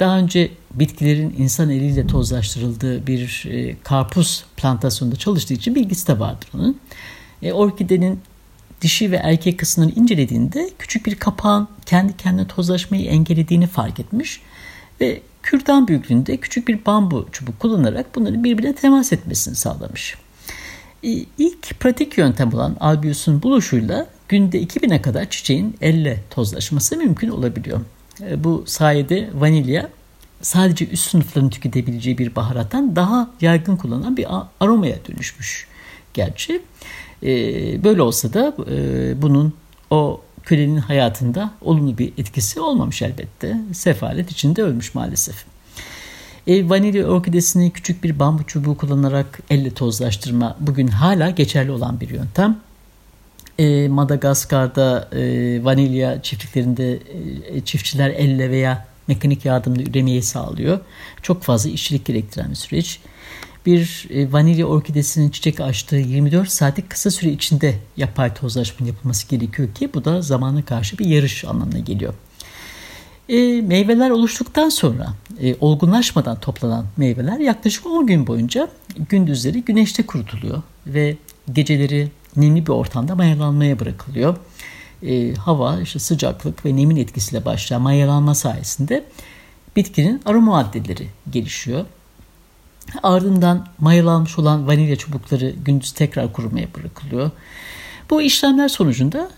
Daha 0.00 0.18
önce 0.18 0.50
bitkilerin 0.74 1.34
insan 1.38 1.70
eliyle 1.70 2.06
tozlaştırıldığı 2.06 3.06
bir 3.06 3.48
e, 3.50 3.76
karpuz 3.84 4.44
plantasyonunda 4.56 5.16
çalıştığı 5.16 5.54
için 5.54 5.74
bilgisi 5.74 6.06
de 6.08 6.18
vardır 6.18 6.48
onun. 6.54 6.80
E, 7.42 7.52
orkidenin 7.52 8.20
dişi 8.80 9.12
ve 9.12 9.16
erkek 9.16 9.58
kısmını 9.58 9.90
incelediğinde 9.90 10.70
küçük 10.78 11.06
bir 11.06 11.14
kapağın 11.14 11.68
kendi 11.86 12.16
kendine 12.16 12.46
tozlaşmayı 12.46 13.04
engellediğini 13.04 13.66
fark 13.66 14.00
etmiş 14.00 14.40
ve 15.00 15.20
kürdan 15.42 15.88
büyüklüğünde 15.88 16.36
küçük 16.36 16.68
bir 16.68 16.86
bambu 16.86 17.28
çubuk 17.32 17.60
kullanarak 17.60 18.06
bunların 18.14 18.44
birbirine 18.44 18.74
temas 18.74 19.12
etmesini 19.12 19.54
sağlamış. 19.54 20.16
E, 21.02 21.08
ilk 21.38 21.80
pratik 21.80 22.18
yöntem 22.18 22.54
olan 22.54 22.76
Albius'un 22.80 23.42
buluşuyla 23.42 24.06
günde 24.28 24.62
2000'e 24.62 25.02
kadar 25.02 25.30
çiçeğin 25.30 25.76
elle 25.80 26.20
tozlaşması 26.30 26.96
mümkün 26.96 27.28
olabiliyor. 27.28 27.80
E, 28.20 28.44
bu 28.44 28.64
sayede 28.66 29.30
vanilya 29.34 29.88
sadece 30.42 30.86
üst 30.86 31.10
sınıfların 31.10 31.50
tüketebileceği 31.50 32.18
bir 32.18 32.36
baharattan 32.36 32.96
daha 32.96 33.30
yaygın 33.40 33.76
kullanılan 33.76 34.16
bir 34.16 34.26
aromaya 34.60 34.96
dönüşmüş 35.08 35.66
gerçi. 36.14 36.62
E, 37.22 37.84
böyle 37.84 38.02
olsa 38.02 38.32
da 38.32 38.54
e, 38.70 39.22
bunun 39.22 39.54
o 39.90 40.20
kölenin 40.42 40.76
hayatında 40.76 41.50
olumlu 41.60 41.98
bir 41.98 42.12
etkisi 42.18 42.60
olmamış 42.60 43.02
elbette. 43.02 43.56
Sefalet 43.72 44.30
içinde 44.30 44.62
ölmüş 44.62 44.94
maalesef. 44.94 45.44
E, 46.46 46.68
vanilya 46.68 47.06
orkidesini 47.06 47.70
küçük 47.70 48.04
bir 48.04 48.18
bambu 48.18 48.42
çubuğu 48.46 48.76
kullanarak 48.76 49.40
elle 49.50 49.70
tozlaştırma 49.70 50.56
bugün 50.60 50.86
hala 50.88 51.30
geçerli 51.30 51.70
olan 51.70 52.00
bir 52.00 52.08
yöntem. 52.08 52.58
E, 53.58 53.88
Madagaskar'da 53.88 55.08
e, 55.12 55.20
vanilya 55.64 56.22
çiftliklerinde 56.22 56.98
e, 57.48 57.60
çiftçiler 57.60 58.10
elle 58.10 58.50
veya 58.50 58.86
mekanik 59.06 59.44
yardımla 59.44 59.82
üremeyi 59.82 60.22
sağlıyor. 60.22 60.80
Çok 61.22 61.42
fazla 61.42 61.70
işçilik 61.70 62.04
gerektiren 62.04 62.50
bir 62.50 62.54
süreç 62.54 63.00
bir 63.66 64.06
e, 64.10 64.32
vanilya 64.32 64.66
orkidesinin 64.66 65.30
çiçek 65.30 65.60
açtığı 65.60 65.96
24 65.96 66.50
saatlik 66.50 66.90
kısa 66.90 67.10
süre 67.10 67.30
içinde 67.30 67.74
yapay 67.96 68.34
tozlaşma 68.34 68.86
yapılması 68.86 69.28
gerekiyor 69.28 69.74
ki 69.74 69.90
bu 69.94 70.04
da 70.04 70.22
zamana 70.22 70.64
karşı 70.64 70.98
bir 70.98 71.06
yarış 71.06 71.44
anlamına 71.44 71.78
geliyor. 71.78 72.14
E, 73.28 73.60
meyveler 73.60 74.10
oluştuktan 74.10 74.68
sonra 74.68 75.14
e, 75.42 75.56
olgunlaşmadan 75.60 76.40
toplanan 76.40 76.86
meyveler 76.96 77.38
yaklaşık 77.38 77.86
10 77.86 78.06
gün 78.06 78.26
boyunca 78.26 78.68
gündüzleri 79.08 79.62
güneşte 79.62 80.06
kurutuluyor 80.06 80.62
ve 80.86 81.16
geceleri 81.52 82.08
nemli 82.36 82.66
bir 82.66 82.72
ortamda 82.72 83.14
mayalanmaya 83.14 83.80
bırakılıyor. 83.80 84.36
E, 85.02 85.34
hava, 85.34 85.80
işte 85.80 85.98
sıcaklık 85.98 86.66
ve 86.66 86.76
nemin 86.76 86.96
etkisiyle 86.96 87.44
başlayan 87.44 87.82
mayalanma 87.82 88.34
sayesinde 88.34 89.04
bitkinin 89.76 90.20
aroma 90.24 90.50
maddeleri 90.50 91.08
gelişiyor 91.30 91.84
Ardından 93.02 93.66
mayalanmış 93.78 94.38
olan 94.38 94.66
vanilya 94.66 94.96
çubukları 94.96 95.50
gündüz 95.64 95.92
tekrar 95.92 96.32
kurumaya 96.32 96.66
bırakılıyor. 96.76 97.30
Bu 98.10 98.22
işlemler 98.22 98.68
sonucunda 98.68 99.30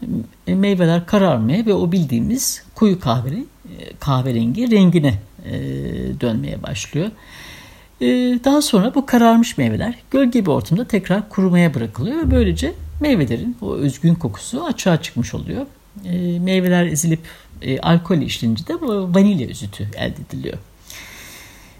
e, 0.46 0.54
meyveler 0.54 1.06
kararmaya 1.06 1.66
ve 1.66 1.74
o 1.74 1.92
bildiğimiz 1.92 2.64
koyu 2.74 3.00
kahverengi, 3.00 3.46
kahverengi 4.00 4.70
rengine 4.70 5.14
e, 5.44 5.52
dönmeye 6.20 6.62
başlıyor. 6.62 7.10
E, 8.00 8.06
daha 8.44 8.62
sonra 8.62 8.94
bu 8.94 9.06
kararmış 9.06 9.58
meyveler 9.58 9.94
gölge 10.10 10.46
bir 10.46 10.50
ortamda 10.50 10.84
tekrar 10.84 11.28
kurumaya 11.28 11.74
bırakılıyor 11.74 12.16
ve 12.16 12.30
böylece 12.30 12.74
meyvelerin 13.00 13.56
o 13.60 13.74
özgün 13.74 14.14
kokusu 14.14 14.64
açığa 14.64 15.02
çıkmış 15.02 15.34
oluyor. 15.34 15.66
Meyveler 16.40 16.86
ezilip 16.86 17.20
alkol 17.82 18.18
işlenince 18.18 18.66
de 18.66 18.74
vanilya 19.14 19.48
özütü 19.48 19.88
elde 19.96 20.16
ediliyor. 20.28 20.58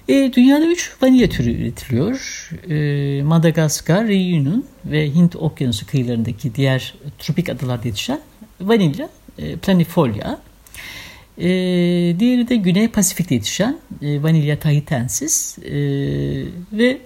E, 0.09 0.33
dünyada 0.33 0.67
3 0.67 0.97
vanilya 1.03 1.29
türü 1.29 1.51
üretiliyor. 1.51 2.49
E, 2.71 3.23
Madagaskar, 3.23 4.09
Reunion 4.09 4.65
ve 4.85 5.15
Hint 5.15 5.37
okyanusu 5.37 5.87
kıyılarındaki 5.87 6.55
diğer 6.55 6.95
tropik 7.19 7.49
adalarda 7.49 7.89
yetişen 7.89 8.21
vanilya 8.61 9.09
e, 9.39 9.57
planifolia. 9.57 10.39
E, 11.39 11.49
diğeri 12.19 12.49
de 12.49 12.57
Güney 12.57 12.89
Pasifik'te 12.89 13.35
yetişen 13.35 13.79
e, 14.03 14.23
vanilya 14.23 14.59
tahitensis 14.59 15.59
e, 15.59 15.73
ve 16.73 16.99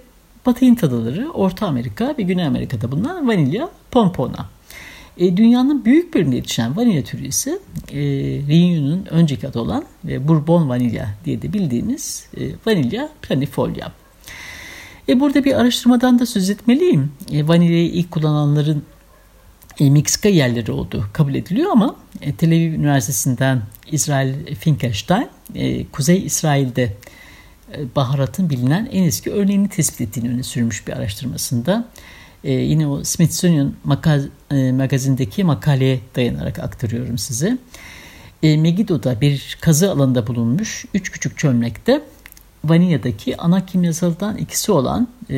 Batı 0.45 0.65
Hint 0.65 0.83
adaları, 0.83 1.31
Orta 1.31 1.67
Amerika 1.67 2.15
ve 2.17 2.23
Güney 2.23 2.45
Amerika'da 2.45 2.91
bulunan 2.91 3.27
vanilya 3.27 3.69
pompona. 3.91 4.49
E, 5.17 5.37
dünyanın 5.37 5.85
büyük 5.85 6.13
bölümünde 6.13 6.35
yetişen 6.35 6.77
vanilya 6.77 7.03
türü 7.03 7.27
ise 7.27 7.59
e, 7.91 7.99
Reunion'un 8.47 9.05
önceki 9.09 9.47
adı 9.47 9.59
olan 9.59 9.85
ve 10.05 10.27
Bourbon 10.27 10.69
vanilya 10.69 11.09
diye 11.25 11.41
de 11.41 11.53
bildiğimiz 11.53 12.27
e, 12.37 12.41
vanilya 12.67 13.09
planifolia. 13.21 13.91
E, 15.09 15.19
burada 15.19 15.43
bir 15.43 15.53
araştırmadan 15.53 16.19
da 16.19 16.25
söz 16.25 16.49
etmeliyim. 16.49 17.11
E, 17.31 17.47
vanilyayı 17.47 17.89
ilk 17.89 18.11
kullananların 18.11 18.83
e, 19.79 19.89
Meksika 19.89 20.29
yerleri 20.29 20.71
olduğu 20.71 21.05
kabul 21.13 21.35
ediliyor 21.35 21.71
ama 21.71 21.95
e, 22.21 22.33
Tel 22.33 22.49
Aviv 22.49 22.73
Üniversitesi'nden 22.73 23.61
İsrail 23.91 24.55
Finkelstein, 24.55 25.27
e, 25.55 25.85
Kuzey 25.85 26.25
İsrail'de 26.25 26.93
e, 27.77 27.95
baharatın 27.95 28.49
bilinen 28.49 28.89
en 28.91 29.03
eski 29.03 29.31
örneğini 29.31 29.69
tespit 29.69 30.01
ettiğini 30.01 30.29
öne 30.29 30.43
sürmüş 30.43 30.87
bir 30.87 30.93
araştırmasında 30.93 31.87
e, 32.43 32.53
yine 32.53 32.87
o 32.87 33.03
Smithsonian 33.03 33.73
makaz, 33.83 34.25
e, 34.51 34.71
magazindeki 34.71 35.43
makaleye 35.43 35.99
dayanarak 36.15 36.59
aktarıyorum 36.59 37.17
size. 37.17 37.57
E, 38.43 38.57
Megiddo'da 38.57 39.21
bir 39.21 39.57
kazı 39.61 39.91
alanında 39.91 40.27
bulunmuş 40.27 40.85
üç 40.93 41.11
küçük 41.11 41.37
çömlekte 41.37 42.01
vanilyadaki 42.65 43.37
ana 43.37 43.65
kimyasaldan 43.65 44.37
ikisi 44.37 44.71
olan 44.71 45.07
e, 45.29 45.37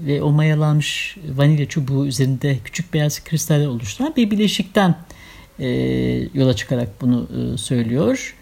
ve 0.00 0.22
o 0.22 0.30
mayalanmış 0.30 1.16
vanilya 1.34 1.68
çubuğu 1.68 2.06
üzerinde 2.06 2.58
küçük 2.64 2.94
beyaz 2.94 3.24
kristaller 3.24 3.66
oluşturan 3.66 4.12
bir 4.16 4.30
bileşikten 4.30 4.94
e, 5.58 5.68
yola 6.34 6.56
çıkarak 6.56 7.00
bunu 7.00 7.28
e, 7.54 7.58
söylüyor. 7.58 8.34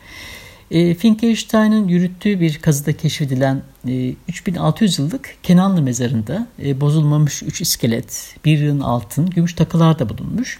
E, 0.70 0.94
Finkelstein'ın 0.94 1.88
yürüttüğü 1.88 2.40
bir 2.40 2.58
kazıda 2.58 2.92
keşfedilen 2.92 3.62
e, 3.88 4.14
3600 4.28 4.99
yıllık 4.99 5.37
Kenanlı 5.42 5.82
mezarında 5.82 6.46
e, 6.64 6.80
bozulmamış 6.80 7.42
3 7.42 7.61
iskelet, 7.61 8.37
bir 8.44 8.58
yığın 8.58 8.80
altın, 8.80 9.30
gümüş 9.30 9.54
takılar 9.54 9.99
da 9.99 10.08
bulunmuş. 10.08 10.58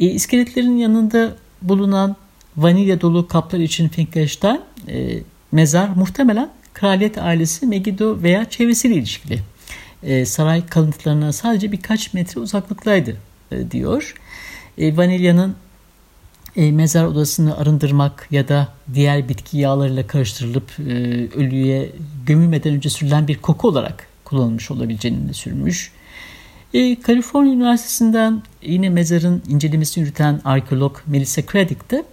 E, 0.00 0.04
iskeletlerin 0.04 0.76
yanında 0.76 1.36
bulunan 1.62 2.16
vanilya 2.56 3.00
dolu 3.00 3.28
kaplar 3.28 3.58
için 3.58 3.88
Finkelstein 3.88 4.60
e, 4.88 5.18
mezar 5.52 5.88
muhtemelen 5.88 6.50
kraliyet 6.74 7.18
ailesi 7.18 7.66
Megiddo 7.66 8.22
veya 8.22 8.44
çevresiyle 8.50 8.94
ilişkili. 8.94 9.38
E, 10.02 10.24
saray 10.24 10.66
kalıntılarına 10.66 11.32
sadece 11.32 11.72
birkaç 11.72 12.14
metre 12.14 12.40
uzaklıktaydı 12.40 13.16
e, 13.52 13.70
diyor. 13.70 14.14
E, 14.78 14.96
vanilyanın 14.96 15.56
e, 16.56 16.72
mezar 16.72 17.04
odasını 17.04 17.56
arındırmak 17.56 18.28
ya 18.30 18.48
da 18.48 18.68
diğer 18.94 19.28
bitki 19.28 19.58
yağlarıyla 19.58 20.06
karıştırılıp 20.06 20.70
e, 20.78 20.92
ölüye 21.36 21.90
gömülmeden 22.26 22.74
önce 22.74 22.90
sürülen 22.90 23.28
bir 23.28 23.38
koku 23.38 23.68
olarak 23.68 24.06
kullanılmış 24.24 24.70
olabileceğini 24.70 25.28
de 25.28 25.32
sürmüş. 25.32 25.92
E, 26.74 27.00
Kaliforniya 27.00 27.54
Üniversitesi'nden 27.54 28.42
yine 28.62 28.88
mezarın 28.88 29.42
incelemesini 29.48 30.04
yürüten 30.04 30.40
arkeolog 30.44 30.96
Melissa 31.06 31.42
Craddock 31.42 31.90
de 31.90 32.04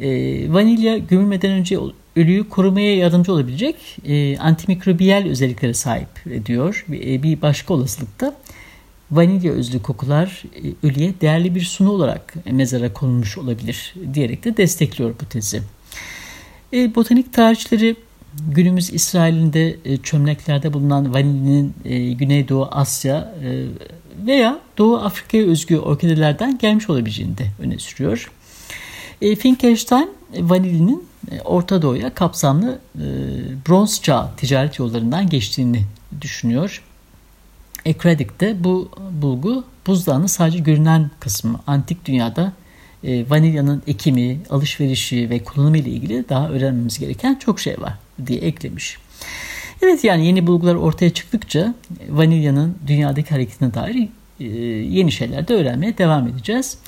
e, 0.00 0.08
vanilya 0.52 0.98
gömülmeden 0.98 1.50
önce 1.50 1.78
ölüyü 2.16 2.48
korumaya 2.48 2.96
yardımcı 2.96 3.32
olabilecek 3.32 3.76
e, 4.04 4.38
antimikrobiyal 4.38 5.26
özelliklere 5.28 5.74
sahip 5.74 6.08
diyor. 6.46 6.84
E, 6.92 7.22
bir 7.22 7.42
başka 7.42 7.74
olasılıkta 7.74 8.36
vanilya 9.10 9.52
özlü 9.52 9.82
kokular 9.82 10.42
e, 10.64 10.86
ölüye 10.86 11.20
değerli 11.20 11.54
bir 11.54 11.60
sunu 11.60 11.90
olarak 11.90 12.34
mezara 12.50 12.92
konulmuş 12.92 13.38
olabilir 13.38 13.94
diyerek 14.14 14.44
de 14.44 14.56
destekliyor 14.56 15.14
bu 15.20 15.24
tezi. 15.24 15.62
E, 16.72 16.94
botanik 16.94 17.32
tarihçileri 17.32 17.96
günümüz 18.48 18.92
İsrail'inde 18.92 19.76
e, 19.84 19.96
çömleklerde 19.96 20.72
bulunan 20.72 21.14
vanilinin 21.14 21.74
Güneydoğu 22.18 22.68
Asya 22.70 23.34
veya 24.26 24.60
Doğu 24.78 24.96
Afrika'ya 24.96 25.44
özgü 25.44 25.78
orkidelerden 25.78 26.58
gelmiş 26.58 26.90
olabileceğini 26.90 27.38
de 27.38 27.46
öne 27.58 27.78
sürüyor. 27.78 28.30
E, 29.22 29.36
Finkelstein 29.36 30.10
vanilinin 30.38 31.04
Orta 31.44 31.82
Doğu'ya 31.82 32.14
kapsamlı 32.14 32.78
e, 32.94 33.04
bronz 33.68 34.02
çağ 34.02 34.30
ticaret 34.36 34.78
yollarından 34.78 35.28
geçtiğini 35.28 35.82
düşünüyor. 36.20 36.82
Ekradik'te 37.86 38.64
bu 38.64 38.90
bulgu 39.22 39.64
buzdağının 39.86 40.26
sadece 40.26 40.58
görünen 40.58 41.10
kısmı. 41.20 41.60
Antik 41.66 42.04
dünyada 42.04 42.52
e, 43.04 43.30
vanilyanın 43.30 43.82
ekimi, 43.86 44.38
alışverişi 44.50 45.30
ve 45.30 45.44
kullanımı 45.44 45.78
ile 45.78 45.90
ilgili 45.90 46.28
daha 46.28 46.48
öğrenmemiz 46.48 46.98
gereken 46.98 47.34
çok 47.34 47.60
şey 47.60 47.80
var 47.80 47.92
diye 48.26 48.38
eklemiş. 48.38 48.98
Evet 49.82 50.04
yani 50.04 50.26
yeni 50.26 50.46
bulgular 50.46 50.74
ortaya 50.74 51.10
çıktıkça 51.10 51.74
vanilyanın 52.08 52.78
dünyadaki 52.86 53.30
hareketine 53.30 53.74
dair 53.74 54.08
e, 54.40 54.44
yeni 54.84 55.12
şeyler 55.12 55.48
de 55.48 55.54
öğrenmeye 55.54 55.98
devam 55.98 56.28
edeceğiz. 56.28 56.78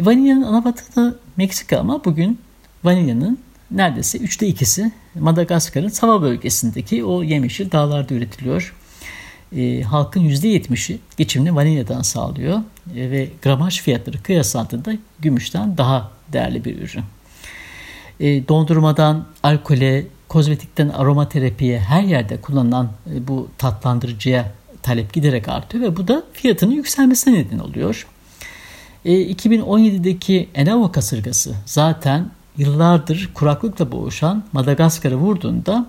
Vanilyanın 0.00 0.42
ana 0.42 0.64
vatanı 0.64 1.16
Meksika 1.36 1.78
ama 1.78 2.04
bugün 2.04 2.38
vanilyanın 2.84 3.38
neredeyse 3.70 4.18
üçte 4.18 4.46
ikisi 4.46 4.92
Madagaskar'ın 5.14 5.88
Sava 5.88 6.22
bölgesindeki 6.22 7.04
o 7.04 7.22
yemyeşil 7.22 7.72
dağlarda 7.72 8.14
üretiliyor 8.14 8.74
e, 9.56 9.82
halkın 9.82 10.20
%70'i 10.20 10.98
geçimini 11.16 11.54
vanilyadan 11.54 12.02
sağlıyor 12.02 12.58
e, 12.96 13.10
ve 13.10 13.28
gramaj 13.42 13.80
fiyatları 13.80 14.22
kıyaslandığında 14.22 14.92
gümüşten 15.20 15.78
daha 15.78 16.10
değerli 16.32 16.64
bir 16.64 16.82
ürün. 16.82 17.04
E, 18.20 18.48
dondurmadan 18.48 19.26
alkole, 19.42 20.06
kozmetikten 20.28 20.88
aromaterapiye 20.88 21.78
her 21.78 22.02
yerde 22.02 22.40
kullanılan 22.40 22.90
e, 23.14 23.28
bu 23.28 23.48
tatlandırıcıya 23.58 24.52
talep 24.82 25.12
giderek 25.12 25.48
artıyor 25.48 25.84
ve 25.84 25.96
bu 25.96 26.08
da 26.08 26.22
fiyatının 26.32 26.72
yükselmesine 26.72 27.34
neden 27.34 27.58
oluyor. 27.58 28.06
E, 29.04 29.32
2017'deki 29.32 30.48
Enavo 30.54 30.92
kasırgası 30.92 31.54
zaten 31.66 32.30
yıllardır 32.56 33.30
kuraklıkla 33.34 33.92
boğuşan 33.92 34.44
Madagaskar'ı 34.52 35.16
vurduğunda 35.16 35.86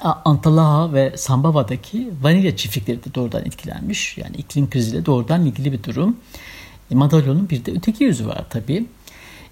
Antalaha 0.00 0.92
ve 0.92 1.16
Sambava'daki 1.16 2.10
vanilya 2.22 2.56
çiftlikleri 2.56 3.04
de 3.04 3.14
doğrudan 3.14 3.44
etkilenmiş. 3.44 4.18
Yani 4.18 4.36
iklim 4.36 4.70
kriziyle 4.70 5.06
doğrudan 5.06 5.46
ilgili 5.46 5.72
bir 5.72 5.82
durum. 5.82 6.16
E, 6.90 6.94
madalyonun 6.94 7.50
bir 7.50 7.64
de 7.64 7.72
öteki 7.72 8.04
yüzü 8.04 8.26
var 8.26 8.44
tabii. 8.50 8.86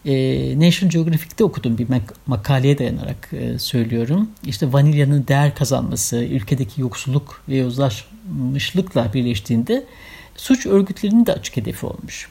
E, 0.05 0.15
National 0.61 0.91
Geographic'te 0.91 1.45
okudum 1.45 1.79
bir 1.79 1.87
mak- 1.87 2.15
makaleye 2.27 2.79
dayanarak 2.79 3.29
e, 3.33 3.59
söylüyorum. 3.59 4.31
İşte 4.47 4.73
vanilyanın 4.73 5.25
değer 5.29 5.55
kazanması, 5.55 6.17
ülkedeki 6.17 6.81
yoksulluk 6.81 7.43
ve 7.49 7.57
yozlaşmışlıkla 7.57 9.13
birleştiğinde 9.15 9.85
suç 10.37 10.67
örgütlerinin 10.67 11.27
de 11.27 11.33
açık 11.33 11.57
hedefi 11.57 11.87
olmuş. 11.87 12.29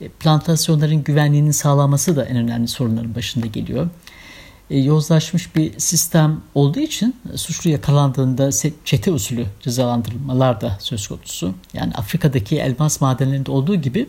E, 0.00 0.08
plantasyonların 0.08 1.04
güvenliğinin 1.04 1.50
sağlanması 1.50 2.16
da 2.16 2.24
en 2.24 2.36
önemli 2.36 2.68
sorunların 2.68 3.14
başında 3.14 3.46
geliyor. 3.46 3.88
E, 4.70 4.78
yozlaşmış 4.78 5.56
bir 5.56 5.78
sistem 5.78 6.40
olduğu 6.54 6.80
için 6.80 7.16
suçlu 7.36 7.70
yakalandığında 7.70 8.50
çete 8.84 9.12
usulü 9.12 9.46
cezalandırılmalar 9.60 10.60
da 10.60 10.78
söz 10.80 11.08
konusu. 11.08 11.54
Yani 11.74 11.94
Afrika'daki 11.94 12.58
elmas 12.58 13.00
madenlerinde 13.00 13.50
olduğu 13.50 13.76
gibi 13.76 14.06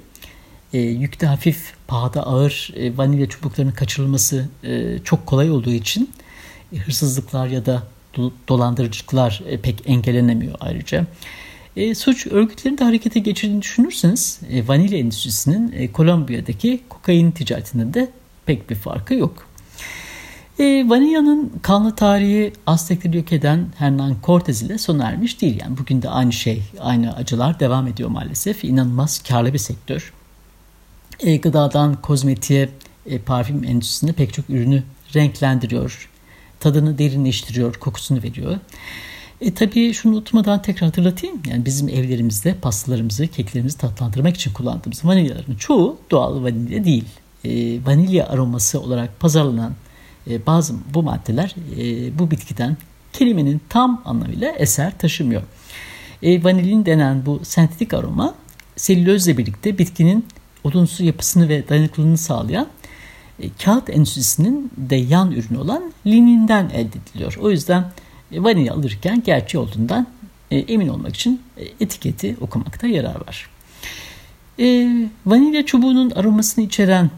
e, 0.74 0.80
yükte 0.80 1.28
hafif, 1.28 1.74
pahada 1.88 2.24
ağır 2.24 2.74
e, 2.76 2.97
vanilya 2.97 3.30
çubuklarının 3.30 3.71
kaçırılması 3.71 4.50
e, 4.63 5.00
çok 5.04 5.26
kolay 5.26 5.52
olduğu 5.52 5.71
için 5.71 6.10
e, 6.74 6.78
hırsızlıklar 6.78 7.47
ya 7.47 7.65
da 7.65 7.84
do, 8.17 8.32
dolandırıcılıklar 8.47 9.41
e, 9.47 9.58
pek 9.58 9.84
engellenemiyor 9.86 10.56
ayrıca. 10.60 11.06
E, 11.76 11.95
suç 11.95 12.28
örgütlerinin 12.28 12.78
de 12.78 12.84
harekete 12.84 13.19
geçirdiğini 13.19 13.62
düşünürseniz 13.62 14.39
e, 14.52 14.67
vanilya 14.67 15.00
endüstrisinin 15.00 15.71
e, 15.71 15.91
Kolombiya'daki 15.91 16.82
kokain 16.89 17.32
ticaretinden 17.32 17.93
de 17.93 18.12
pek 18.45 18.69
bir 18.69 18.76
farkı 18.76 19.13
yok. 19.13 19.51
E, 20.62 20.89
Vanilla'nın 20.89 21.52
kanlı 21.62 21.95
tarihi 21.95 22.54
Aztekleri 22.67 23.17
yok 23.17 23.34
eden 23.34 23.67
Hernan 23.78 24.15
Cortez 24.24 24.62
ile 24.62 24.78
sona 24.78 25.04
ermiş 25.10 25.41
değil. 25.41 25.60
Yani 25.62 25.78
bugün 25.78 26.02
de 26.02 26.10
aynı 26.10 26.34
şey, 26.34 26.63
aynı 26.80 27.15
acılar 27.15 27.60
devam 27.60 27.88
ediyor 27.88 28.10
maalesef. 28.10 28.63
İnanılmaz 28.63 29.24
karlı 29.24 29.54
bir 29.54 29.58
sektör. 29.58 30.13
E, 31.19 31.38
gıdadan 31.38 32.02
kozmetiğe, 32.02 32.69
e, 33.06 33.19
parfüm 33.19 33.63
endüstrisinde 33.63 34.12
pek 34.12 34.34
çok 34.34 34.50
ürünü 34.50 34.84
renklendiriyor. 35.15 36.10
Tadını 36.60 36.97
derinleştiriyor, 36.97 37.74
kokusunu 37.76 38.24
veriyor. 38.24 38.60
E 39.41 39.54
tabii 39.54 39.93
şunu 39.93 40.13
unutmadan 40.13 40.62
tekrar 40.62 40.88
hatırlatayım. 40.89 41.41
Yani 41.47 41.65
bizim 41.65 41.89
evlerimizde 41.89 42.54
pastalarımızı, 42.54 43.28
keklerimizi 43.28 43.78
tatlandırmak 43.78 44.36
için 44.36 44.54
kullandığımız 44.54 45.06
vanilyaların 45.06 45.56
çoğu 45.56 45.97
doğal 46.12 46.43
vanilya 46.43 46.86
değil. 46.86 47.06
E, 47.45 47.50
vanilya 47.86 48.28
aroması 48.28 48.82
olarak 48.82 49.19
pazarlanan 49.19 49.74
e, 50.30 50.46
bazı 50.46 50.74
bu 50.94 51.04
maddeler 51.04 51.56
e, 51.78 52.20
bu 52.20 52.32
bitkiden 52.32 52.78
kelimenin 53.14 53.62
tam 53.70 54.02
anlamıyla 54.06 54.52
eser 54.52 54.98
taşımıyor. 54.98 55.42
E, 56.24 56.44
vanilin 56.44 56.86
denen 56.86 57.26
bu 57.26 57.40
sentetik 57.44 57.94
aroma 57.94 58.36
selülozla 58.76 59.38
birlikte 59.38 59.78
bitkinin 59.78 60.26
odunsu 60.64 61.04
yapısını 61.04 61.50
ve 61.50 61.70
dayanıklılığını 61.70 62.18
sağlayan 62.18 62.68
kağıt 63.64 63.90
endüstrisinin 63.90 64.72
de 64.78 64.96
yan 64.96 65.32
ürünü 65.32 65.58
olan 65.58 65.94
lininden 66.06 66.70
elde 66.70 66.98
ediliyor. 67.10 67.38
O 67.42 67.52
yüzden 67.52 67.92
vanilya 68.32 68.74
alırken 68.74 69.24
gerçeği 69.26 69.64
olduğundan 69.64 70.08
emin 70.52 70.88
olmak 70.88 71.16
için 71.16 71.42
etiketi 71.80 72.38
okumakta 72.42 72.88
yarar 72.88 73.16
var. 73.28 73.50
Vanilya 75.26 75.66
çubuğunun 75.66 76.10
aromasını 76.12 76.66
içeren 76.66 77.10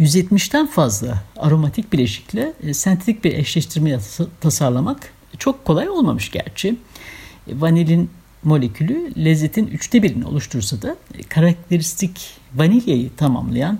170'ten 0.00 0.66
fazla 0.66 1.22
aromatik 1.36 1.92
bileşikle 1.92 2.52
e, 2.62 2.74
sentetik 2.74 3.24
bir 3.24 3.34
eşleştirme 3.34 3.98
tasarlamak 4.40 5.12
çok 5.38 5.64
kolay 5.64 5.88
olmamış 5.88 6.30
gerçi. 6.30 6.68
E, 7.48 7.60
vanilin 7.60 8.10
molekülü 8.44 9.24
lezzetin 9.24 9.66
üçte 9.66 10.02
birini 10.02 10.26
oluştursa 10.26 10.82
da 10.82 10.96
e, 11.18 11.22
karakteristik 11.22 12.30
vanilyayı 12.54 13.10
tamamlayan 13.16 13.78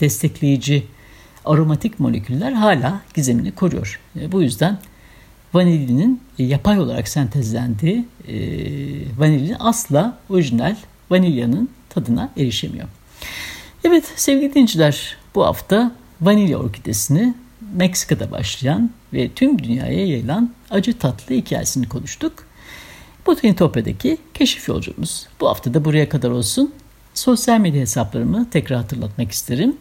destekleyici 0.00 0.86
aromatik 1.44 2.00
moleküller 2.00 2.52
hala 2.52 3.00
gizemini 3.14 3.52
koruyor. 3.52 4.00
Bu 4.32 4.42
yüzden 4.42 4.78
vanilinin 5.54 6.20
yapay 6.38 6.80
olarak 6.80 7.08
sentezlendiği 7.08 8.04
vanilin 9.18 9.56
asla 9.58 10.18
orijinal 10.28 10.76
vanilyanın 11.10 11.68
tadına 11.88 12.30
erişemiyor. 12.36 12.88
Evet 13.84 14.12
sevgili 14.16 14.50
dinleyiciler 14.50 15.16
bu 15.36 15.44
hafta 15.44 15.92
vanilya 16.20 16.58
orkidesini 16.58 17.34
Meksika'da 17.74 18.30
başlayan 18.30 18.90
ve 19.12 19.28
tüm 19.28 19.62
dünyaya 19.62 20.06
yayılan 20.06 20.50
acı 20.70 20.98
tatlı 20.98 21.34
hikayesini 21.34 21.88
konuştuk. 21.88 22.32
Botanitopya'daki 23.26 24.18
keşif 24.34 24.68
yolcumuz 24.68 25.26
bu 25.40 25.48
hafta 25.48 25.74
da 25.74 25.84
buraya 25.84 26.08
kadar 26.08 26.30
olsun. 26.30 26.74
Sosyal 27.14 27.60
medya 27.60 27.80
hesaplarımı 27.80 28.50
tekrar 28.50 28.78
hatırlatmak 28.78 29.32
isterim. 29.32 29.76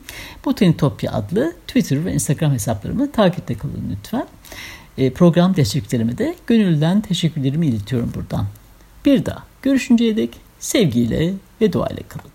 Botanitopya 0.45 1.11
adlı 1.11 1.53
Twitter 1.67 2.05
ve 2.05 2.13
Instagram 2.13 2.51
hesaplarımı 2.51 3.11
takipte 3.11 3.57
kalın 3.57 3.83
lütfen. 3.91 4.27
E, 4.97 5.13
program 5.13 5.55
desteklerime 5.55 6.17
de 6.17 6.35
gönülden 6.47 7.01
teşekkürlerimi 7.01 7.67
iletiyorum 7.67 8.11
buradan. 8.15 8.47
Bir 9.05 9.25
daha 9.25 9.43
görüşünceye 9.61 10.15
dek 10.15 10.29
sevgiyle 10.59 11.33
ve 11.61 11.73
duayla 11.73 12.03
kalın. 12.07 12.34